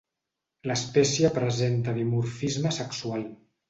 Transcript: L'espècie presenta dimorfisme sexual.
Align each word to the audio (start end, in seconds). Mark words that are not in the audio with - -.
L'espècie 0.71 1.31
presenta 1.37 1.97
dimorfisme 2.01 2.77
sexual. 2.83 3.33